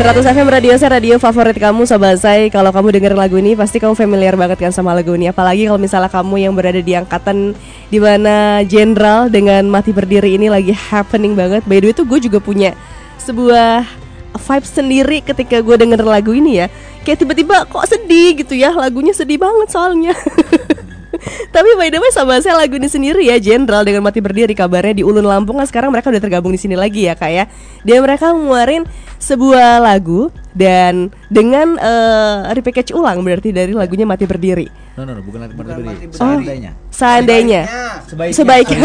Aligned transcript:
100 0.00 0.32
FM 0.32 0.48
Radio 0.48 0.72
saya 0.80 0.96
radio 0.96 1.20
favorit 1.20 1.60
kamu 1.60 1.84
Sobat 1.84 2.16
saya 2.16 2.48
Kalau 2.48 2.72
kamu 2.72 2.88
denger 2.96 3.12
lagu 3.12 3.36
ini 3.36 3.52
pasti 3.52 3.76
kamu 3.76 3.92
familiar 3.92 4.32
banget 4.32 4.56
kan 4.56 4.72
sama 4.72 4.96
lagu 4.96 5.12
ini. 5.12 5.28
Apalagi 5.28 5.68
kalau 5.68 5.76
misalnya 5.76 6.08
kamu 6.08 6.40
yang 6.40 6.56
berada 6.56 6.80
di 6.80 6.96
angkatan 6.96 7.52
di 7.92 8.00
mana 8.00 8.64
Jenderal 8.64 9.28
dengan 9.28 9.68
Mati 9.68 9.92
Berdiri 9.92 10.40
ini 10.40 10.48
lagi 10.48 10.72
happening 10.72 11.36
banget. 11.36 11.68
By 11.68 11.84
the 11.84 11.92
way 11.92 11.94
itu 12.00 12.08
gue 12.08 12.16
juga 12.16 12.40
punya 12.40 12.72
sebuah 13.20 13.84
vibe 14.40 14.64
sendiri 14.72 15.20
ketika 15.20 15.60
gue 15.60 15.76
denger 15.76 16.00
lagu 16.00 16.32
ini 16.32 16.64
ya. 16.64 16.72
Kayak 17.04 17.20
tiba-tiba 17.20 17.68
kok 17.68 17.84
sedih 17.84 18.40
gitu 18.40 18.56
ya 18.56 18.72
Lagunya 18.72 19.12
sedih 19.12 19.36
banget 19.36 19.68
soalnya 19.68 20.16
Tapi 21.50 21.68
by 21.76 21.88
the 21.88 21.98
way 22.00 22.10
sama 22.10 22.40
saya 22.40 22.56
lagu 22.56 22.76
ini 22.76 22.88
sendiri 22.88 23.22
ya 23.22 23.36
Jenderal 23.36 23.84
dengan 23.84 24.00
mati 24.00 24.18
berdiri 24.18 24.52
kabarnya 24.52 24.96
di 24.96 25.04
Ulun 25.04 25.24
Lampung 25.24 25.60
kan 25.60 25.66
sekarang 25.68 25.92
mereka 25.92 26.08
udah 26.08 26.22
tergabung 26.22 26.50
di 26.50 26.60
sini 26.60 26.74
lagi 26.74 27.04
ya 27.04 27.14
kak 27.14 27.30
ya 27.30 27.44
Dia 27.84 28.00
mereka 28.00 28.32
ngeluarin 28.32 28.88
sebuah 29.20 29.84
lagu 29.84 30.32
dan 30.56 31.12
dengan 31.28 31.76
uh, 31.76 32.48
repackage 32.50 32.90
ulang 32.90 33.20
berarti 33.20 33.52
dari 33.52 33.76
lagunya 33.76 34.08
mati 34.08 34.24
berdiri 34.24 34.66
No 34.96 35.04
no 35.04 35.14
no 35.14 35.20
bukan 35.22 35.44
mati 35.44 35.52
Bukan 35.54 35.66
berdiri. 35.70 35.86
mati 35.86 36.04
berdiri. 36.08 36.18
Seandainya. 36.18 36.70
Seandainya 36.90 37.62
Sebaiknya. 38.08 38.34
Sebaiknya. 38.34 38.78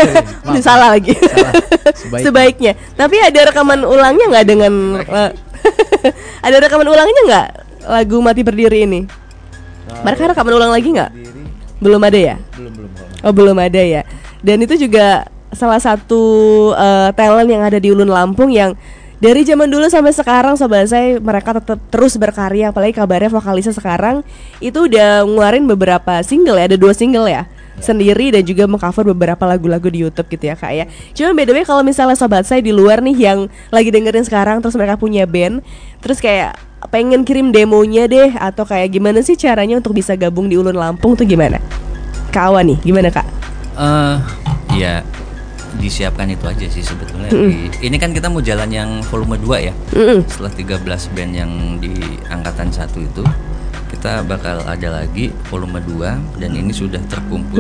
Maaf. 0.46 0.62
Salah 0.62 0.90
lagi 0.94 1.14
Salah. 1.16 1.54
Sebaiknya. 1.96 2.26
Sebaiknya 2.28 2.72
Tapi 2.94 3.16
ada 3.24 3.40
rekaman 3.48 3.80
ulangnya 3.82 4.26
nggak 4.30 4.46
dengan 4.46 4.74
eh, 5.02 5.32
Ada 6.46 6.58
rekaman 6.62 6.88
ulangnya 6.88 7.22
nggak 7.26 7.48
lagu 7.86 8.18
mati 8.20 8.42
berdiri 8.44 8.84
ini 8.84 9.02
Mereka 10.04 10.34
rekaman 10.34 10.54
ulang 10.54 10.72
lagi 10.74 10.90
nggak? 10.92 11.12
Belum 11.86 12.02
ada 12.02 12.18
ya? 12.18 12.36
Belum 12.58 12.74
belum. 12.74 12.90
Oh 13.22 13.34
belum 13.34 13.58
ada 13.62 13.82
ya. 13.86 14.02
Dan 14.42 14.66
itu 14.66 14.74
juga 14.82 15.30
salah 15.54 15.78
satu 15.78 16.24
eh, 16.74 17.10
talent 17.14 17.46
yang 17.46 17.62
ada 17.62 17.78
di 17.78 17.94
Ulun 17.94 18.10
Lampung 18.10 18.50
yang 18.50 18.74
dari 19.22 19.48
zaman 19.48 19.72
dulu 19.72 19.88
sampai 19.88 20.12
sekarang 20.12 20.60
sobat 20.60 20.92
saya 20.92 21.22
mereka 21.24 21.56
tetap 21.56 21.80
terus 21.88 22.20
berkarya 22.20 22.76
apalagi 22.76 23.00
kabarnya 23.00 23.32
vokalisnya 23.32 23.72
sekarang 23.72 24.28
itu 24.60 24.92
udah 24.92 25.24
ngeluarin 25.24 25.64
beberapa 25.64 26.20
single 26.20 26.60
ya 26.60 26.68
ada 26.68 26.78
dua 26.78 26.92
single 26.92 27.26
ya 27.32 27.48
sendiri 27.80 28.32
dan 28.32 28.44
juga 28.44 28.68
mengcover 28.68 29.04
beberapa 29.12 29.44
lagu-lagu 29.44 29.88
di 29.92 30.04
YouTube 30.04 30.32
gitu 30.32 30.48
ya 30.48 30.56
kak 30.56 30.72
ya. 30.72 30.86
Cuma 31.12 31.36
by 31.36 31.44
the 31.44 31.54
way 31.56 31.64
kalau 31.68 31.84
misalnya 31.84 32.16
sobat 32.16 32.48
saya 32.48 32.64
di 32.64 32.72
luar 32.72 33.04
nih 33.04 33.16
yang 33.16 33.40
lagi 33.72 33.92
dengerin 33.92 34.24
sekarang 34.24 34.64
terus 34.64 34.76
mereka 34.80 34.96
punya 34.96 35.28
band 35.28 35.60
terus 36.00 36.24
kayak 36.24 36.56
pengen 36.88 37.26
kirim 37.26 37.50
demonya 37.50 38.06
deh 38.06 38.32
atau 38.34 38.64
kayak 38.64 38.94
gimana 38.94 39.22
sih 39.22 39.36
caranya 39.36 39.78
untuk 39.78 39.94
bisa 39.94 40.14
gabung 40.14 40.48
di 40.48 40.56
Ulun 40.56 40.76
Lampung 40.76 41.14
tuh 41.14 41.26
gimana? 41.26 41.60
Kawan 42.32 42.74
nih, 42.74 42.78
gimana 42.84 43.10
kak? 43.12 43.28
Eh, 43.76 44.16
ya 44.76 45.04
disiapkan 45.76 46.32
itu 46.32 46.48
aja 46.48 46.68
sih 46.72 46.80
sebetulnya. 46.80 47.28
Di- 47.28 47.68
ini 47.84 47.96
kan 48.00 48.16
kita 48.16 48.32
mau 48.32 48.40
jalan 48.40 48.72
yang 48.72 49.04
volume 49.12 49.36
2 49.36 49.60
ya. 49.60 49.74
Mm-mm. 49.92 50.24
Setelah 50.24 50.52
13 50.56 51.12
band 51.12 51.32
yang 51.36 51.52
di 51.84 51.92
angkatan 52.32 52.72
satu 52.72 53.04
itu, 53.04 53.24
kita 53.92 54.24
bakal 54.24 54.64
ada 54.64 55.04
lagi 55.04 55.36
volume 55.52 55.84
2 55.84 56.40
dan 56.40 56.52
ini 56.56 56.72
sudah 56.72 57.04
terkumpul 57.12 57.60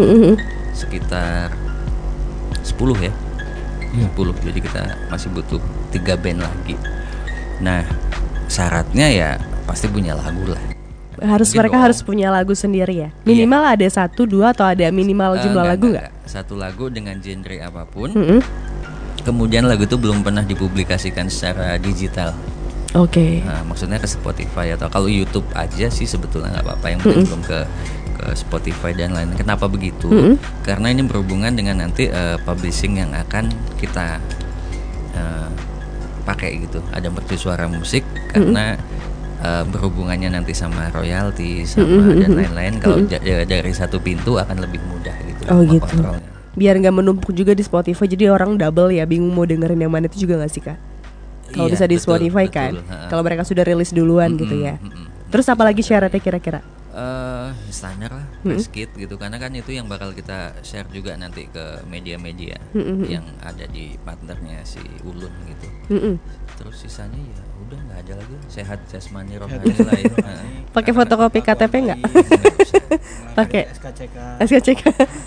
sekitar 0.71 1.51
10 2.63 2.99
ya. 3.03 3.11
10. 3.95 4.35
Jadi 4.43 4.59
kita 4.59 4.81
masih 5.07 5.31
butuh 5.31 5.59
tiga 5.91 6.15
band 6.15 6.43
lagi. 6.43 6.75
Nah, 7.63 7.83
syaratnya 8.47 9.07
ya 9.09 9.29
pasti 9.65 9.87
punya 9.87 10.13
lagu 10.13 10.45
lah. 10.45 10.61
harus 11.15 11.47
Mungkin 11.49 11.59
mereka 11.63 11.77
dong. 11.79 11.83
harus 11.87 11.99
punya 12.03 12.27
lagu 12.27 12.51
sendiri 12.51 13.07
ya 13.07 13.09
minimal 13.23 13.63
ada 13.63 13.87
satu 13.87 14.27
dua 14.27 14.51
atau 14.51 14.67
ada 14.67 14.83
minimal 14.91 15.39
Eh, 15.39 15.47
jumlah 15.47 15.63
enggak, 15.63 15.73
lagu 15.79 15.85
nggak. 15.95 16.09
Satu 16.27 16.53
lagu 16.53 16.91
dengan 16.91 17.15
genre 17.17 17.57
apa 17.63 17.87
pun. 17.87 18.11
Mm-mm. 18.11 18.41
Kemudian 19.23 19.65
lagu 19.65 19.83
itu 19.83 19.95
belum 19.95 20.21
pernah 20.21 20.43
dipublikasikan 20.43 21.31
secara 21.31 21.79
digital. 21.79 22.35
oke 22.91 23.41
Nah, 23.41 23.63
maksudnya 23.63 23.97
ke 23.97 24.05
Spotify 24.05 24.75
atau 24.75 24.85
kalau 24.87 25.07
YouTube 25.07 25.47
aja 25.55 25.87
sih 25.87 26.05
sebetulnya 26.05 26.51
nggak 26.51 26.65
apa-apa 26.67 26.87
yang 26.91 26.99
penting 26.99 27.25
belum 27.25 27.43
ke 27.43 27.59
ke 28.15 28.25
Spotify 28.31 28.91
dan 28.91 29.11
lain. 29.11 29.31
Kenapa 29.33 29.65
begitu? 29.65 30.07
Mm-mm. 30.07 30.35
Karena 30.63 30.91
ini 30.91 31.03
berhubungan 31.03 31.51
dengan 31.51 31.79
nanti 31.79 32.07
eh, 32.07 32.37
publishing 32.43 32.99
yang 32.99 33.15
akan 33.15 33.49
kita 33.79 34.19
eh, 35.15 35.47
pakai 36.25 36.57
gitu. 36.59 36.81
Ada 36.89 37.07
mercusuara 37.07 37.65
musik 37.65 38.01
karena 38.27 38.75
eh, 39.37 39.63
berhubungannya 39.63 40.33
nanti 40.33 40.51
sama 40.51 40.89
royalti 40.89 41.63
sama 41.63 42.17
dan 42.17 42.33
lain-lain. 42.33 42.73
Kalau 42.79 42.97
ja- 43.05 43.21
ja- 43.21 43.45
dari 43.45 43.71
satu 43.71 43.99
pintu 43.99 44.35
akan 44.35 44.57
lebih 44.59 44.81
mudah 44.83 45.13
gitu. 45.21 45.41
Oh, 45.47 45.61
gitu. 45.61 46.01
biar 46.55 46.79
nggak 46.79 46.95
menumpuk 46.95 47.35
juga 47.35 47.51
di 47.51 47.61
Spotify 47.61 48.07
jadi 48.07 48.31
orang 48.31 48.55
double 48.55 48.87
ya 48.89 49.03
bingung 49.03 49.27
mau 49.29 49.43
dengerin 49.43 49.75
yang 49.75 49.91
mana 49.91 50.07
itu 50.07 50.23
juga 50.23 50.39
nggak 50.39 50.47
sih 50.47 50.63
kak 50.63 50.79
kalau 51.51 51.67
Iya, 51.67 51.73
bisa 51.75 51.83
di 51.83 51.99
betul, 51.99 52.05
Spotify 52.07 52.45
betul, 52.47 52.55
kan 52.55 52.71
kalau 53.11 53.21
mereka 53.21 53.43
sudah 53.43 53.59
rilis 53.61 53.91
duluan 53.91 54.39
gitu 54.39 54.55
ya 54.55 54.79
Mm-mm. 54.79 55.27
terus 55.27 55.51
apalagi 55.51 55.83
syaratnya 55.83 56.15
kira-kira 56.15 56.63
eh 56.95 57.51
standar 57.75 58.07
lah 58.15 58.27
press 58.39 58.71
kit 58.71 58.87
gitu. 58.95 59.19
Karena 59.19 59.35
kan 59.35 59.51
itu 59.51 59.75
yang 59.75 59.91
bakal 59.91 60.15
kita 60.15 60.55
share 60.63 60.87
juga 60.95 61.19
nanti 61.19 61.51
ke 61.51 61.83
media-media 61.91 62.55
yang 63.05 63.27
ada 63.43 63.67
di 63.67 63.99
partnernya 63.99 64.63
si 64.63 64.79
Ulun 65.03 65.33
gitu. 65.51 65.67
Mm-mm. 65.85 66.15
terus 66.55 66.81
sisanya 66.81 67.19
ya 67.19 67.43
udah 67.67 67.79
nggak 67.83 67.99
ada 68.07 68.13
lagi. 68.23 68.35
Sehat 68.47 68.79
jasmani 68.87 69.35
rohani 69.35 69.75
lain. 69.75 70.07
Pakai 70.71 70.95
fotokopi 70.95 71.43
KTP 71.43 71.73
nggak? 71.91 71.99
Pakai 73.35 73.67
SKCK 73.75 74.15
SKCK 74.39 74.83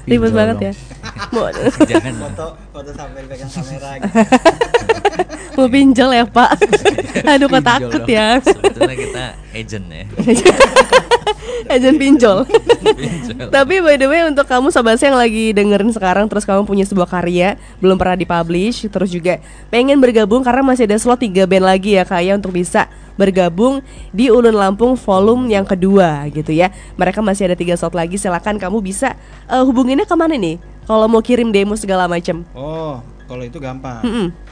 ribet 0.09 0.33
banget 0.33 0.73
ya. 0.73 0.73
Foto 1.29 2.57
foto 2.73 2.91
sampai 2.97 3.21
pegang 3.29 3.51
kamera 3.61 3.91
gitu. 4.01 4.17
mau 5.59 5.67
pinjol 5.67 6.11
ya 6.15 6.25
pak 6.25 6.55
aduh 7.35 7.51
kok 7.51 7.63
takut 7.67 8.03
dong. 8.07 8.15
ya 8.15 8.39
sebetulnya 8.39 8.95
kita 8.95 9.25
agent 9.51 9.87
ya 9.91 10.05
ajan 11.75 11.95
pinjol 11.99 12.47
Pinjol. 12.99 13.51
Tapi 13.53 13.75
by 13.85 13.97
the 14.01 14.09
way 14.09 14.25
untuk 14.25 14.47
kamu 14.49 14.73
sobat 14.73 14.97
saya 14.97 15.13
yang 15.13 15.19
lagi 15.21 15.53
dengerin 15.53 15.91
sekarang 15.93 16.27
terus 16.27 16.47
kamu 16.47 16.65
punya 16.65 16.85
sebuah 16.89 17.07
karya 17.11 17.61
belum 17.83 18.01
pernah 18.01 18.17
dipublish 18.17 18.89
terus 18.89 19.11
juga 19.13 19.43
pengen 19.69 20.01
bergabung 20.01 20.41
karena 20.43 20.65
masih 20.65 20.89
ada 20.89 20.97
slot 20.97 21.21
3 21.23 21.45
band 21.45 21.65
lagi 21.67 21.99
ya 21.99 22.03
Kak 22.07 22.23
ya 22.25 22.33
untuk 22.35 22.55
bisa 22.57 22.89
bergabung 23.19 23.83
di 24.15 24.31
Ulun 24.31 24.55
Lampung 24.55 24.95
volume 24.95 25.51
yang 25.51 25.67
kedua 25.67 26.27
gitu 26.31 26.55
ya. 26.55 26.71
Mereka 26.97 27.21
masih 27.21 27.51
ada 27.51 27.57
tiga 27.59 27.75
slot 27.75 27.95
lagi 27.95 28.17
silakan 28.17 28.57
kamu 28.57 28.79
bisa 28.81 29.19
eh, 29.51 29.63
hubunginnya 29.63 30.07
ke 30.07 30.15
mana 30.15 30.39
nih? 30.39 30.57
Kalau 30.89 31.05
mau 31.11 31.21
kirim 31.21 31.53
demo 31.53 31.77
segala 31.77 32.09
macam. 32.09 32.47
Oh, 32.57 33.03
kalau 33.29 33.45
itu 33.45 33.61
gampang. 33.61 34.01
Mm-mm. 34.01 34.48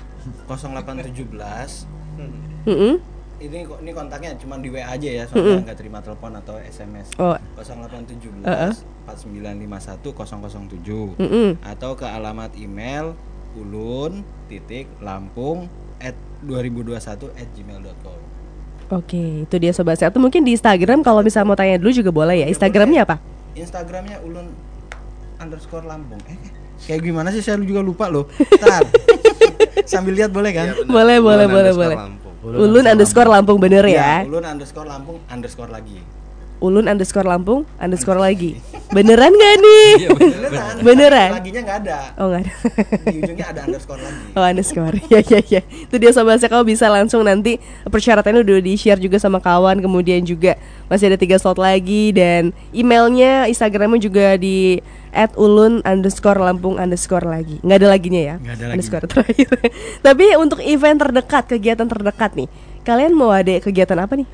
0817 0.46 1.86
Mm-mm. 2.66 2.94
ini 3.36 3.58
kok 3.68 3.78
ini 3.84 3.92
kontaknya 3.92 4.32
cuma 4.40 4.56
di 4.56 4.72
WA 4.72 4.88
aja 4.88 5.08
ya 5.12 5.24
soalnya 5.28 5.68
nggak 5.68 5.78
terima 5.78 6.00
telepon 6.00 6.32
atau 6.34 6.56
SMS. 6.56 7.12
Oh. 7.20 7.36
0817 7.60 8.42
Uh-uh. 8.42 8.72
4951 9.06 10.00
007 10.02 11.20
Mm-mm. 11.20 11.48
atau 11.60 11.92
ke 11.94 12.06
alamat 12.08 12.56
email 12.56 13.12
ulun 13.54 14.24
titik 14.48 14.88
lampung 14.98 15.68
at 16.00 16.16
2021 16.44 16.96
at 17.36 17.48
gmail.com 17.52 18.20
Oke, 18.86 19.42
itu 19.42 19.56
dia 19.58 19.74
sobat. 19.74 19.98
Atau 19.98 20.22
mungkin 20.22 20.46
di 20.46 20.54
Instagram 20.54 21.02
kalau 21.02 21.18
misalnya 21.18 21.50
mau 21.50 21.58
tanya 21.58 21.74
dulu 21.74 21.90
juga 21.90 22.14
boleh 22.14 22.42
ya. 22.42 22.46
Instagramnya 22.46 23.02
apa? 23.02 23.18
Instagramnya 23.58 24.22
ulun 24.22 24.46
underscore 25.40 25.84
lampung 25.84 26.20
eh 26.28 26.38
kayak 26.86 27.00
gimana 27.04 27.28
sih 27.32 27.40
saya 27.44 27.60
juga 27.60 27.80
lupa 27.80 28.08
loh 28.08 28.28
Ntar 28.60 28.84
sambil 29.86 30.12
lihat 30.18 30.30
boleh 30.34 30.50
kan 30.52 30.66
Boleh, 30.84 31.18
boleh, 31.22 31.46
boleh, 31.46 31.72
boleh. 31.72 31.98
Ulun 32.46 32.86
underscore 32.86 33.26
Lampung 33.26 33.58
bener 33.58 33.82
ya. 33.82 34.22
Iya, 34.22 34.30
ulun 34.30 34.46
underscore 34.46 34.86
lampung 34.86 35.18
underscore 35.26 35.70
lagi 35.70 35.98
Ulun 36.58 36.86
underscore 36.86 37.24
Lampung 37.24 37.68
underscore 37.76 38.16
lagi. 38.16 38.56
Beneran 38.86 39.28
gak 39.30 39.54
nih? 39.58 39.88
Iya, 39.98 40.08
beneran 40.10 40.74
Beneran? 40.78 41.30
laginya 41.34 41.60
nggak 41.60 41.78
ada 41.82 41.98
Oh 42.16 42.26
nggak 42.28 42.40
ada. 42.40 42.52
di 43.04 43.18
ujungnya 43.18 43.46
ada 43.50 43.60
underscore 43.66 43.98
lagi 43.98 44.20
Oh 44.32 44.44
underscore. 44.44 44.96
Ya 45.06 45.20
ya 45.20 45.40
ya. 45.42 45.60
Itu 45.60 45.96
dia 45.96 46.10
sobat 46.10 46.38
saya 46.38 46.48
kamu 46.48 46.64
bisa 46.66 46.86
langsung 46.86 47.20
nanti 47.20 47.58
persyaratannya 47.82 48.40
udah 48.40 48.58
di 48.58 48.72
share 48.74 48.96
juga 48.96 49.18
sama 49.18 49.36
kawan. 49.36 49.78
Kemudian 49.78 50.22
juga 50.22 50.54
masih 50.86 51.10
ada 51.10 51.18
tiga 51.18 51.36
slot 51.36 51.56
lagi 51.56 52.10
dan 52.10 52.54
emailnya 52.70 53.44
Instagramnya 53.46 53.98
juga 53.98 54.36
di 54.36 54.78
at 55.10 55.34
ulun 55.34 55.80
underscore 55.82 56.36
lampung 56.36 56.76
underscore 56.76 57.24
lagi 57.24 57.56
nggak 57.60 57.78
ada 57.80 57.88
laginya 57.88 58.20
ya 58.22 58.34
Nggak 58.36 58.52
ada 58.52 58.62
lagi. 58.62 58.72
underscore 58.76 59.06
terakhir 59.08 59.48
tapi 60.06 60.24
untuk 60.36 60.60
event 60.60 61.00
terdekat 61.00 61.44
kegiatan 61.48 61.88
terdekat 61.88 62.36
nih 62.36 62.48
kalian 62.84 63.16
mau 63.16 63.32
ada 63.32 63.56
kegiatan 63.58 63.96
apa 63.96 64.12
nih 64.14 64.28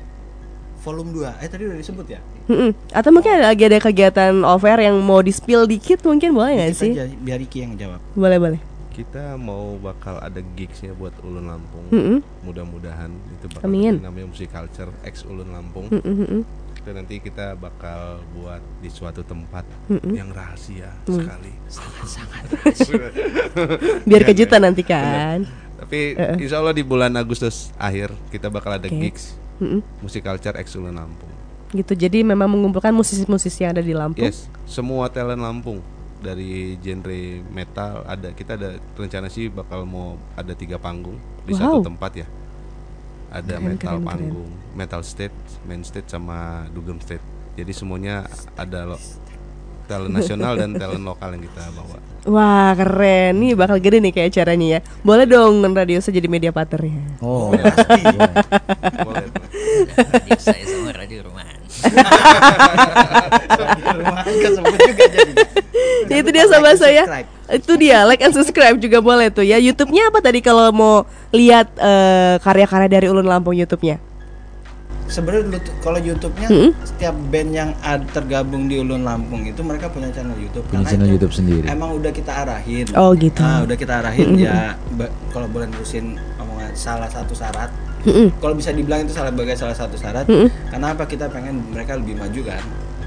volume 0.83 1.15
2 1.15 1.39
eh 1.39 1.47
tadi 1.47 1.63
udah 1.63 1.79
disebut 1.79 2.07
ya 2.07 2.19
Mm-mm. 2.43 2.75
Atau 2.91 3.09
mungkin 3.09 3.31
ada 3.33 3.47
lagi 3.47 3.63
ada 3.63 3.79
kegiatan 3.79 4.35
offer 4.43 4.75
yang 4.77 4.99
mau 4.99 5.19
di 5.19 5.31
spill 5.31 5.63
dikit 5.63 6.03
mungkin 6.03 6.35
boleh 6.35 6.59
nggak 6.59 6.75
sih? 6.75 6.91
aja, 6.91 7.07
biar 7.15 7.39
Iki 7.39 7.57
yang 7.57 7.73
jawab 7.73 8.03
Boleh 8.13 8.35
boleh. 8.37 8.59
kita 8.91 9.33
mau 9.35 9.73
bakal 9.75 10.19
ada 10.19 10.37
gigsnya 10.53 10.91
buat 10.91 11.15
Ulun 11.21 11.47
Lampung 11.47 11.87
Mm-mm. 11.89 12.19
mudah-mudahan 12.43 13.09
itu 13.31 13.47
bakal 13.49 13.65
Amin. 13.65 13.97
namanya 13.97 14.27
musik 14.27 14.47
culture 14.47 14.91
X 15.01 15.23
Ulun 15.23 15.49
Lampung 15.49 15.87
Mm-mm, 15.87 16.03
mm-mm. 16.03 16.41
itu 16.75 16.89
nanti 16.91 17.17
kita 17.17 17.55
bakal 17.55 18.21
buat 18.33 18.59
di 18.77 18.91
suatu 18.91 19.23
tempat 19.23 19.63
Mm-mm. 19.87 20.13
yang 20.13 20.29
rahasia 20.29 20.91
sekali 21.05 21.49
Biar 24.03 24.21
kejutan 24.23 24.61
nanti 24.61 24.83
kan. 24.83 25.47
Tapi 25.75 26.13
insya 26.37 26.59
Allah 26.59 26.71
di 26.71 26.83
bulan 26.83 27.11
Agustus 27.13 27.71
akhir 27.75 28.13
kita 28.29 28.47
bakal 28.47 28.71
ada 28.73 28.85
Oke. 28.85 28.99
gigs 28.99 29.35
Mm-mm. 29.63 29.81
musik 29.99 30.21
culture 30.21 30.51
Ulun 30.75 30.93
Lampung. 30.93 31.31
Gitu. 31.71 31.93
Jadi 31.95 32.21
memang 32.21 32.45
mengumpulkan 32.45 32.93
musisi-musisi 32.93 33.63
yang 33.63 33.73
ada 33.73 33.81
di 33.81 33.95
Lampung. 33.95 34.21
Yes, 34.21 34.45
semua 34.67 35.09
talent 35.09 35.41
Lampung 35.41 35.81
dari 36.19 36.77
genre 36.77 37.19
metal 37.49 38.05
ada. 38.05 38.29
Kita 38.29 38.53
ada 38.53 38.75
rencana 38.93 39.25
sih 39.25 39.49
bakal 39.49 39.83
mau 39.83 40.15
ada 40.35 40.53
tiga 40.53 40.77
panggung 40.77 41.17
di 41.43 41.51
Wow. 41.51 41.59
satu 41.59 41.89
tempat 41.89 42.11
ya. 42.15 42.27
Ada 43.33 43.57
Keren, 43.57 43.65
metal 43.65 43.81
keren, 43.81 43.97
keren. 43.97 44.05
panggung, 44.05 44.49
metal 44.71 45.01
stage, 45.01 45.33
main 45.65 45.81
stage 45.81 46.05
sama 46.05 46.69
dugem 46.69 47.01
stage. 47.01 47.25
Jadi 47.57 47.73
semuanya 47.73 48.29
ada 48.53 48.85
lo 48.85 48.97
talent 49.83 50.15
nasional 50.15 50.55
dan 50.55 50.73
talent 50.73 51.01
lokal 51.01 51.33
yang 51.33 51.43
kita 51.43 51.65
bawa. 51.73 51.97
Wah 52.23 52.71
keren, 52.71 53.35
nih 53.35 53.51
bakal 53.51 53.77
gede 53.77 53.99
nih 53.99 54.13
kayak 54.13 54.31
acaranya 54.31 54.67
ya. 54.69 54.79
Boleh 55.01 55.25
dong 55.25 55.59
radio 55.67 55.99
saya 55.99 56.15
jadi 56.15 56.29
media 56.29 56.55
partnernya. 56.55 57.19
Oh, 57.19 57.51
Boleh. 59.05 59.12
Radio 59.87 60.39
saya 60.39 60.63
sama 60.65 60.91
radio 60.95 61.19
rumahan. 61.27 61.59
Ya, 66.09 66.15
itu 66.19 66.29
dia 66.31 66.45
sama 66.47 66.71
like 66.71 66.79
saya. 66.79 67.03
Itu 67.51 67.73
dia 67.79 68.07
like 68.07 68.21
and 68.23 68.33
subscribe 68.35 68.77
juga 68.79 68.99
boleh 69.03 69.29
tuh 69.29 69.43
ya. 69.43 69.59
YouTube-nya 69.59 70.09
apa 70.11 70.19
tadi 70.23 70.39
kalau 70.39 70.71
mau 70.71 70.95
lihat 71.33 71.71
eh, 71.79 72.35
karya-karya 72.39 72.89
dari 72.89 73.07
Ulun 73.11 73.27
Lampung 73.27 73.55
YouTube-nya? 73.55 73.99
Sebenarnya 75.03 75.59
kalau 75.83 75.99
YouTube-nya 75.99 76.47
setiap 76.87 77.13
band 77.29 77.51
yang 77.53 77.69
ad, 77.83 78.07
tergabung 78.15 78.65
di 78.71 78.79
Ulun 78.81 79.03
Lampung 79.03 79.45
itu 79.45 79.61
mereka 79.61 79.91
punya 79.91 80.09
channel 80.09 80.33
YouTube. 80.39 80.65
Punya 80.71 80.87
channel 80.87 81.09
YouTube 81.11 81.33
sendiri. 81.35 81.67
Emang 81.69 81.93
udah 81.93 82.09
kita 82.09 82.31
arahin. 82.31 82.87
Oh, 82.97 83.13
gitu. 83.13 83.43
Nah, 83.43 83.67
udah 83.67 83.77
kita 83.77 83.99
arahin 84.01 84.39
ya. 84.39 84.79
Kalau 85.29 85.45
boleh 85.51 85.69
nerusin 85.69 86.17
omongan 86.39 86.71
salah 86.73 87.11
satu 87.11 87.35
syarat. 87.35 87.69
Mm-mm. 88.03 88.27
Kalau 88.39 88.55
bisa 88.55 88.75
dibilang 88.75 89.07
itu 89.07 89.15
salah 89.15 89.31
sebagai 89.31 89.55
salah 89.55 89.75
satu 89.75 89.95
syarat. 89.95 90.27
Mm-mm. 90.27 90.51
Karena 90.67 90.87
apa 90.91 91.03
kita 91.07 91.31
pengen 91.31 91.63
mereka 91.71 91.95
lebih 91.95 92.19
maju 92.19 92.41
kan. 92.43 92.63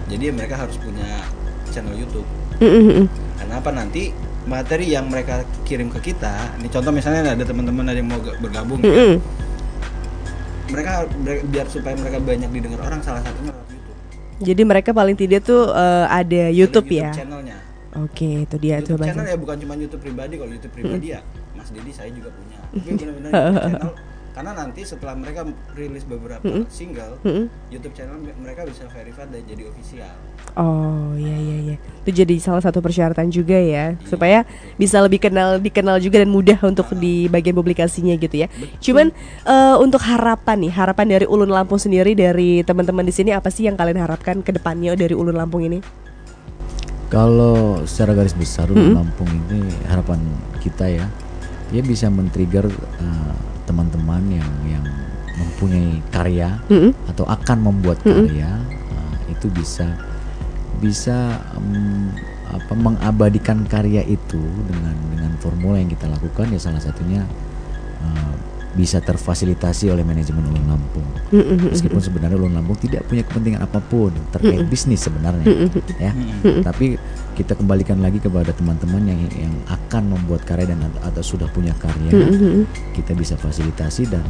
Jadi 0.09 0.25
mereka 0.33 0.55
harus 0.57 0.77
punya 0.81 1.21
channel 1.69 1.93
YouTube. 1.93 2.25
Mm-mm. 2.65 3.05
Karena 3.37 3.55
apa 3.61 3.71
nanti 3.75 4.17
materi 4.47 4.89
yang 4.95 5.11
mereka 5.11 5.43
kirim 5.67 5.91
ke 5.91 6.15
kita, 6.15 6.57
ini 6.63 6.71
contoh 6.71 6.95
misalnya 6.95 7.35
ada 7.35 7.45
teman-teman 7.45 7.83
ada 7.91 7.99
yang 7.99 8.09
mau 8.09 8.23
bergabung, 8.23 8.79
ya. 8.81 8.95
Mm-mm. 8.95 9.15
mereka 10.67 11.07
biar 11.51 11.67
supaya 11.71 11.95
mereka 11.95 12.19
banyak 12.19 12.51
didengar 12.51 12.81
orang 12.87 12.99
salah 13.03 13.23
satunya 13.23 13.51
lewat 13.55 13.69
YouTube. 13.71 13.99
Jadi 14.43 14.63
mereka 14.67 14.91
paling 14.95 15.15
tidak 15.19 15.47
tuh 15.47 15.71
eh, 15.71 16.07
ada 16.09 16.43
YouTube, 16.51 16.87
Ada 16.91 16.99
ya. 16.99 17.11
channelnya. 17.13 17.57
Oke, 17.97 18.45
itu 18.45 18.57
dia 18.61 18.79
YouTube 18.79 19.01
Bang. 19.03 19.09
channel 19.15 19.27
ya 19.27 19.37
bukan 19.41 19.57
cuma 19.63 19.73
YouTube 19.75 20.03
pribadi, 20.03 20.35
kalau 20.37 20.53
YouTube 20.53 20.75
pribadi 20.75 21.07
ya 21.17 21.21
Mas 21.57 21.69
Dedi 21.75 21.91
saya 21.91 22.11
juga 22.13 22.29
punya. 22.31 22.59
Tapi 22.71 22.89
benar-benar 23.03 23.31
YouTube 23.31 23.67
channel 23.67 23.95
karena 24.37 24.53
nanti 24.53 24.85
setelah 24.85 25.17
mereka 25.17 25.49
rilis 25.73 26.05
beberapa 26.05 26.45
single, 26.69 27.17
Mm-mm. 27.25 27.49
YouTube 27.73 27.97
channel 27.97 28.21
me- 28.21 28.37
mereka 28.37 28.69
bisa 28.69 28.85
verified 28.93 29.33
dan 29.33 29.41
jadi 29.49 29.65
official. 29.65 30.13
Oh 30.61 31.17
iya 31.17 31.33
iya 31.41 31.57
iya. 31.73 31.77
Itu 32.05 32.13
jadi 32.13 32.37
salah 32.37 32.61
satu 32.61 32.85
persyaratan 32.85 33.33
juga 33.33 33.57
ya 33.57 33.97
supaya 34.05 34.45
bisa 34.77 35.01
lebih 35.01 35.25
kenal 35.25 35.57
dikenal 35.57 36.05
juga 36.05 36.21
dan 36.21 36.29
mudah 36.29 36.61
untuk 36.69 36.93
di 37.01 37.33
bagian 37.33 37.57
publikasinya 37.57 38.13
gitu 38.21 38.45
ya. 38.45 38.53
Cuman 38.77 39.09
eh, 39.49 39.77
untuk 39.81 40.05
harapan 40.05 40.69
nih, 40.69 40.73
harapan 40.85 41.17
dari 41.17 41.25
Ulun 41.25 41.49
Lampung 41.49 41.81
sendiri 41.81 42.13
dari 42.13 42.61
teman-teman 42.61 43.09
di 43.09 43.17
sini 43.17 43.33
apa 43.33 43.49
sih 43.49 43.65
yang 43.65 43.81
kalian 43.81 44.05
harapkan 44.05 44.45
ke 44.45 44.53
depannya 44.53 44.93
dari 45.01 45.17
Ulun 45.17 45.33
Lampung 45.33 45.65
ini? 45.65 45.81
Kalau 47.09 47.89
secara 47.89 48.13
garis 48.13 48.37
besar 48.37 48.69
Ulun 48.69 49.01
Lampung 49.01 49.33
ini 49.49 49.65
harapan 49.89 50.21
kita 50.61 50.93
ya, 50.93 51.09
dia 51.73 51.81
bisa 51.81 52.13
men-trigger 52.13 52.69
uh, 53.01 53.56
teman-teman 53.77 54.41
yang 54.41 54.53
yang 54.65 54.87
mempunyai 55.37 56.01
karya 56.09 56.57
Mm-mm. 56.73 56.97
atau 57.13 57.29
akan 57.29 57.59
membuat 57.61 58.01
karya 58.01 58.57
uh, 58.89 59.15
itu 59.29 59.53
bisa 59.53 59.85
bisa 60.81 61.45
em, 61.61 62.09
apa 62.49 62.73
mengabadikan 62.73 63.69
karya 63.69 64.01
itu 64.09 64.41
dengan 64.65 64.97
dengan 65.13 65.33
formula 65.45 65.77
yang 65.77 65.93
kita 65.93 66.09
lakukan 66.09 66.49
ya 66.49 66.57
salah 66.57 66.81
satunya 66.81 67.21
uh, 68.01 68.33
bisa 68.77 69.01
terfasilitasi 69.01 69.89
oleh 69.89 70.05
manajemen 70.05 70.45
Ulun 70.53 70.69
Lampung. 70.69 71.09
Mm-mm. 71.33 71.73
Meskipun 71.73 71.97
sebenarnya 71.97 72.37
Ulun 72.37 72.53
Lampung 72.53 72.77
tidak 72.77 73.09
punya 73.09 73.25
kepentingan 73.25 73.65
apa 73.65 73.81
pun 73.81 74.13
terkait 74.31 74.69
bisnis 74.69 75.01
sebenarnya, 75.01 75.49
ya. 75.97 76.13
Tapi 76.61 77.01
kita 77.33 77.57
kembalikan 77.57 78.05
lagi 78.05 78.21
kepada 78.21 78.53
teman-teman 78.53 79.01
yang 79.09 79.21
yang 79.33 79.55
akan 79.73 80.13
membuat 80.13 80.45
karya 80.45 80.69
dan 80.69 80.85
atau 81.01 81.25
sudah 81.25 81.49
punya 81.51 81.73
karya, 81.81 82.13
Mm-mm. 82.13 82.69
kita 82.93 83.17
bisa 83.17 83.41
fasilitasi 83.41 84.13
dan 84.13 84.23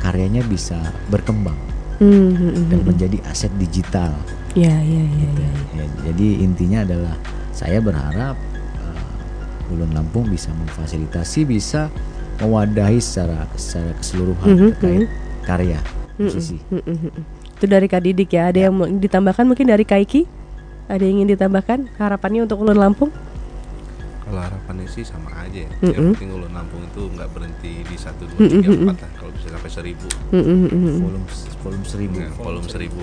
karyanya 0.00 0.40
bisa 0.48 0.80
berkembang 1.12 1.56
Mm-mm. 2.00 2.72
dan 2.72 2.80
menjadi 2.88 3.20
aset 3.28 3.52
digital. 3.60 4.16
Ya 4.56 4.74
ya 4.80 5.02
ya 5.04 5.28
ya. 5.28 5.50
Ya, 5.76 5.84
jadi 6.08 6.28
intinya 6.40 6.88
adalah 6.88 7.14
saya 7.50 7.82
berharap 7.84 8.38
uh, 8.80 9.72
Ulun 9.74 9.92
Lampung 9.92 10.30
bisa 10.30 10.50
memfasilitasi, 10.54 11.46
bisa 11.46 11.92
mewadahi 12.40 12.98
secara 12.98 13.46
secara 13.54 13.92
keseluruhan 13.98 14.46
terkait 14.74 15.08
karya 15.44 15.78
musisi. 16.16 16.58
Mm-mm. 16.70 17.10
Itu 17.54 17.66
dari 17.66 17.86
Kak 17.86 18.02
Didik 18.02 18.30
ya. 18.30 18.50
Ada 18.50 18.68
yang 18.68 18.74
mau 18.74 18.86
ditambahkan 18.86 19.44
mungkin 19.46 19.66
dari 19.66 19.82
Kaiki? 19.82 20.26
Ada 20.84 21.00
yang 21.00 21.22
ingin 21.22 21.38
ditambahkan 21.38 21.96
harapannya 21.96 22.44
untuk 22.44 22.60
Ulun 22.60 22.76
Lampung? 22.76 23.08
Kalau 24.24 24.40
harapannya 24.40 24.88
sih 24.88 25.04
sama 25.04 25.28
aja 25.36 25.64
ya. 25.64 25.70
Mm-mm. 25.80 25.92
Yang 25.92 26.04
penting 26.16 26.30
Ulun 26.32 26.52
Lampung 26.52 26.82
itu 26.82 27.02
nggak 27.12 27.28
berhenti 27.30 27.72
di 27.84 27.96
satu 27.96 28.24
dua 28.26 28.40
tiga 28.48 28.70
empat 28.72 28.96
lah. 29.00 29.10
Kalau 29.16 29.30
bisa 29.32 29.48
sampai 29.52 29.70
seribu, 29.70 30.06
Mm-mm. 30.32 30.60
Volume 30.98 31.26
volume 31.60 31.84
seribu. 31.86 32.16
ya, 32.20 32.28
volume 32.34 32.68
seribu. 32.68 33.02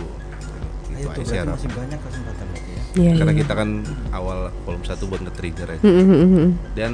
Ayo 0.91 1.07
Itu 1.07 1.07
tuh 1.07 1.23
aja 1.23 1.23
sih 1.23 1.31
berarti 1.31 1.37
harapan. 1.39 1.55
masih 1.55 1.69
banyak 1.71 1.99
kesempatan 2.03 2.45
ya. 2.51 2.59
Iya, 2.91 3.11
Karena 3.15 3.31
iya. 3.33 3.39
kita 3.41 3.53
kan 3.55 3.69
awal 4.11 4.39
volume 4.67 4.85
satu 4.85 5.03
buat 5.07 5.21
nge-trigger 5.23 5.67
ya. 5.71 5.79
Mm-mm. 5.81 6.47
Dan 6.75 6.93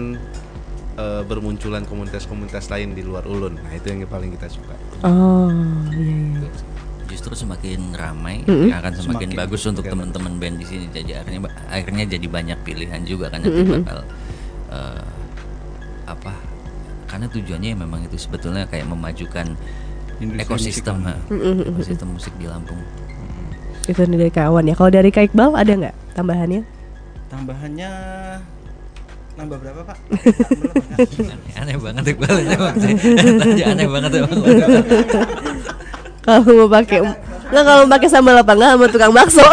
eh, 0.98 1.22
bermunculan 1.24 1.86
komunitas-komunitas 1.86 2.74
lain 2.74 2.98
di 2.98 3.06
luar 3.06 3.24
Ulun. 3.30 3.56
Nah, 3.62 3.72
itu 3.78 3.88
yang 3.94 4.10
paling 4.10 4.34
kita 4.34 4.50
suka. 4.50 4.74
Oh 5.06 5.54
iya 5.94 6.42
iya. 6.42 6.50
Justru 7.08 7.34
semakin 7.38 7.96
ramai 7.96 8.44
Mm-mm. 8.44 8.68
akan 8.74 8.92
semakin, 8.98 9.30
Semakin 9.30 9.30
bagus 9.38 9.64
untuk 9.64 9.86
teman-teman 9.88 10.34
band 10.42 10.60
di 10.60 10.66
sini. 10.68 10.86
Jadi 10.92 11.16
akhirnya 11.16 11.48
akhirnya 11.72 12.06
jadi 12.18 12.28
banyak 12.28 12.60
pilihan 12.68 13.02
juga 13.08 13.32
kan 13.32 13.40
nanti 13.46 13.64
bakal 13.64 14.00
eh, 14.74 15.04
apa? 16.04 16.34
Karena 17.08 17.32
tujuannya 17.32 17.72
memang 17.80 18.04
itu 18.04 18.20
sebetulnya 18.20 18.68
kayak 18.68 18.92
memajukan 18.92 19.56
Industri 20.18 20.44
ekosistem 20.44 21.06
musik 21.06 21.70
ekosistem 21.70 22.10
musik 22.10 22.34
di 22.42 22.50
Lampung. 22.50 22.82
Itu 23.88 24.04
dari 24.04 24.34
kawan 24.34 24.68
ya. 24.68 24.76
Kalau 24.76 24.92
dari 24.92 25.10
Kak 25.14 25.32
Iqbal 25.32 25.56
ada 25.56 25.72
nggak 25.72 25.96
tambahannya? 26.18 26.62
Tambahannya 27.32 27.92
nambah 29.38 29.58
berapa 29.60 29.82
pak? 29.86 29.98
aneh, 30.98 31.54
aneh 31.62 31.76
banget 31.78 32.04
Iqbal 32.10 32.36
emang 32.44 32.76
sih. 32.76 32.94
Tadi 33.38 33.62
aneh 33.64 33.86
banget 33.86 34.12
emang. 34.16 34.38
Kalau 36.20 36.42
mau 36.44 36.68
pakai 36.68 36.98
nggak 37.48 37.64
kalau 37.64 37.80
mau 37.82 37.92
pakai 37.94 38.10
sambal 38.10 38.36
apa 38.36 38.52
nggak 38.52 38.70
sama 38.74 38.86
tukang 38.90 39.14
bakso? 39.14 39.46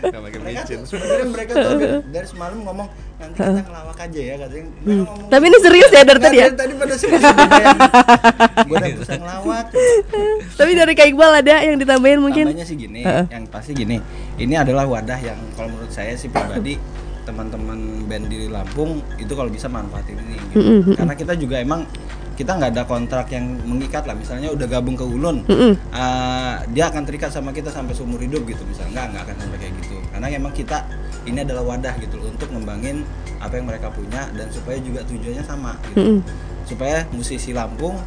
Nggak 0.00 0.20
mereka 0.20 0.38
micin. 0.42 0.78
sebenarnya 0.82 1.26
mereka 1.28 1.52
tuh 1.54 1.70
dari- 1.76 2.02
dari 2.08 2.26
semalam 2.26 2.58
ngomong 2.60 2.88
nanti 3.14 3.36
kita 3.36 3.62
ngelawak 3.62 3.98
aja 4.00 4.20
ya 4.20 4.34
katanya. 4.36 4.64
Mereka 4.74 5.02
ngomong- 5.04 5.28
Tapi 5.28 5.44
ini 5.44 5.58
serius 5.60 5.90
ya 5.92 6.02
dari 6.02 6.18
Nggak, 6.18 6.24
tadi 6.24 6.36
ya? 6.36 6.46
Tadi 6.50 6.72
pada 6.74 6.94
serius 6.96 7.22
bayangin. 7.22 7.78
Gua 8.64 8.76
udah 8.76 8.90
bisa 8.96 9.14
ngelawak. 9.14 9.66
Tapi 10.56 10.70
dari 10.72 10.92
Kak 10.94 11.06
Iqbal 11.06 11.32
ada 11.36 11.54
yang 11.60 11.76
ditambahin 11.76 12.18
mungkin? 12.18 12.44
Tambahnya 12.48 12.66
sih 12.66 12.76
gini, 12.76 13.00
yang 13.04 13.44
pasti 13.46 13.72
gini. 13.72 13.96
Ini 14.34 14.54
adalah 14.56 14.84
wadah 14.84 15.18
yang 15.20 15.38
kalau 15.54 15.68
menurut 15.68 15.92
saya 15.92 16.14
sih 16.14 16.26
pribadi 16.26 16.74
teman-teman 17.28 18.08
band 18.08 18.24
di 18.32 18.48
Lampung 18.48 19.04
itu 19.20 19.32
kalau 19.36 19.52
bisa 19.52 19.68
manfaatin 19.68 20.16
ini 20.16 20.36
gitu. 20.56 20.96
Karena 20.96 21.12
kita 21.12 21.36
juga 21.36 21.60
emang 21.60 21.84
kita 22.38 22.54
nggak 22.54 22.70
ada 22.70 22.84
kontrak 22.86 23.34
yang 23.34 23.58
mengikat 23.66 24.06
lah 24.06 24.14
misalnya 24.14 24.54
udah 24.54 24.62
gabung 24.70 24.94
ke 24.94 25.02
Ulun 25.02 25.42
Mm-mm. 25.50 25.74
eh, 25.74 26.54
dia 26.70 26.86
akan 26.86 27.02
terikat 27.02 27.34
sama 27.34 27.50
kita 27.50 27.66
sampai 27.66 27.98
seumur 27.98 28.22
hidup 28.22 28.46
gitu 28.46 28.62
misalnya 28.62 28.94
nggak 28.94 29.06
nggak 29.10 29.22
akan 29.26 29.36
sampai 29.42 29.58
kayak 29.58 29.74
gitu 29.82 29.96
karena 30.14 30.26
emang 30.30 30.54
kita 30.54 30.86
ini 31.26 31.42
adalah 31.42 31.66
wadah 31.66 31.98
gitu 31.98 32.14
loh 32.14 32.30
untuk 32.30 32.46
ngembangin 32.54 33.02
apa 33.42 33.58
yang 33.58 33.66
mereka 33.66 33.90
punya 33.90 34.30
dan 34.38 34.46
supaya 34.54 34.78
juga 34.78 35.02
tujuannya 35.10 35.42
sama 35.42 35.74
gitu 35.90 35.98
Mm-mm. 35.98 36.18
supaya 36.62 37.02
musisi 37.10 37.50
Lampung 37.50 37.98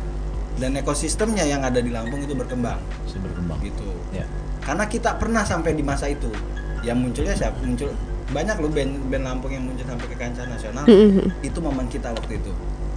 dan 0.56 0.80
ekosistemnya 0.80 1.44
yang 1.44 1.68
ada 1.68 1.84
di 1.84 1.92
Lampung 1.92 2.24
itu 2.24 2.32
berkembang 2.32 2.80
berkembang. 3.12 3.60
gitu 3.68 3.84
Ya. 4.16 4.24
karena 4.64 4.88
kita 4.88 5.20
pernah 5.20 5.44
sampai 5.44 5.76
di 5.76 5.84
masa 5.84 6.08
itu 6.08 6.32
yang 6.88 7.04
munculnya 7.04 7.36
siapa 7.36 7.60
muncul 7.60 7.92
banyak 8.32 8.56
loh 8.64 8.72
band 8.72 8.92
band 9.12 9.24
Lampung 9.28 9.52
yang 9.52 9.64
muncul 9.68 9.84
sampai 9.84 10.08
ke 10.08 10.16
kancah 10.16 10.46
nasional. 10.48 10.84
Mm-mm. 10.88 11.28
itu 11.44 11.60
momen 11.60 11.88
kita 11.92 12.16
waktu 12.16 12.40
itu. 12.40 12.52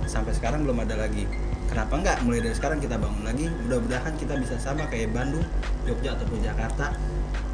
Sampai 0.07 0.33
sekarang 0.33 0.63
belum 0.63 0.83
ada 0.87 0.95
lagi. 0.95 1.27
Kenapa 1.69 1.97
enggak? 1.99 2.17
Mulai 2.23 2.41
dari 2.45 2.55
sekarang 2.55 2.79
kita 2.79 2.97
bangun 2.97 3.25
lagi. 3.27 3.51
Mudah-mudahan 3.67 4.15
kita 4.15 4.39
bisa 4.39 4.55
sama 4.63 4.87
kayak 4.87 5.11
Bandung 5.11 5.45
Jogja 5.85 6.15
ataupun 6.15 6.39
Jakarta 6.39 6.95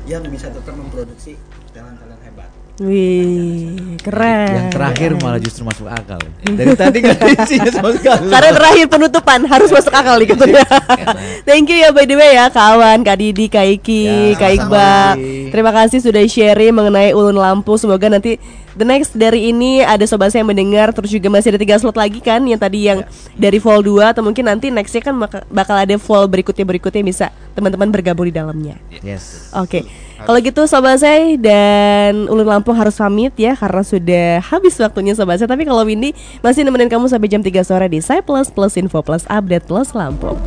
yang 0.08 0.24
bisa 0.28 0.48
tetap 0.48 0.72
memproduksi 0.76 1.36
talent-talent 1.72 2.20
hebat. 2.24 2.50
Wih, 2.80 4.00
keren. 4.00 4.56
Yang 4.56 4.68
terakhir 4.72 5.10
malah 5.20 5.36
justru 5.36 5.68
masuk 5.68 5.84
akal. 5.84 6.16
Dari 6.58 6.72
tadi 6.72 6.96
nggak 7.04 7.18
diisinya 7.20 7.70
sama 7.76 7.92
sekali. 7.92 8.32
Karena 8.32 8.50
terakhir 8.56 8.86
penutupan 8.88 9.40
harus 9.44 9.68
masuk 9.68 9.92
akal 9.92 10.16
nih 10.16 10.32
katanya. 10.32 10.64
Thank 11.48 11.68
you 11.68 11.76
ya 11.84 11.92
by 11.92 12.08
the 12.08 12.16
way 12.16 12.40
ya 12.40 12.48
kawan, 12.48 13.04
Kak 13.04 13.20
Didi, 13.20 13.52
Kak 13.52 13.68
Iki, 13.68 14.32
Ya, 14.32 14.40
Kak 14.40 14.50
Iqbal. 14.56 15.08
Terima 15.52 15.76
kasih 15.76 16.00
sudah 16.00 16.24
sharing 16.24 16.72
mengenai 16.72 17.12
Ulun 17.12 17.36
Lampu. 17.36 17.76
Semoga 17.76 18.08
nanti 18.08 18.40
the 18.80 18.88
next 18.88 19.12
dari 19.12 19.52
ini 19.52 19.84
ada 19.84 20.00
sobat 20.08 20.32
saya 20.32 20.40
yang 20.40 20.48
mendengar 20.48 20.88
terus 20.96 21.12
juga 21.12 21.28
masih 21.28 21.52
ada 21.52 21.60
tiga 21.60 21.76
slot 21.76 21.94
lagi 21.94 22.18
kan 22.18 22.40
yang 22.40 22.56
tadi 22.56 22.88
yang 22.88 23.04
dari 23.36 23.60
Vol 23.60 23.84
2 23.84 24.16
atau 24.16 24.24
mungkin 24.24 24.48
nanti 24.48 24.72
nextnya 24.72 25.04
kan 25.04 25.14
baka- 25.14 25.44
bakal 25.52 25.76
ada 25.76 25.92
Vol 26.00 26.24
berikutnya 26.24 26.64
berikutnya 26.64 27.04
bisa 27.04 27.26
teman-teman 27.52 27.92
bergabung 27.92 28.24
di 28.24 28.32
dalamnya. 28.32 28.80
Yes. 29.04 29.52
Oke, 29.52 29.84
kalau 30.22 30.38
gitu 30.40 30.64
Sobat 30.64 31.00
saya 31.00 31.36
dan 31.36 32.24
Ulun 32.24 32.46
Lampung 32.46 32.72
harus 32.72 32.96
pamit 32.96 33.36
ya 33.36 33.52
karena 33.52 33.82
sudah 33.84 34.28
habis 34.40 34.76
waktunya 34.76 35.12
Sobat 35.12 35.40
saya. 35.40 35.50
Tapi 35.50 35.68
kalau 35.68 35.84
Windy 35.84 36.16
masih 36.40 36.64
nemenin 36.64 36.88
kamu 36.88 37.08
sampai 37.08 37.28
jam 37.28 37.44
3 37.44 37.60
sore 37.60 37.86
di 37.88 38.00
Saya 38.00 38.24
Plus 38.24 38.48
Plus 38.48 38.78
Info 38.80 39.04
Plus 39.04 39.28
Update 39.28 39.68
Plus 39.68 39.92
Lampung. 39.92 40.40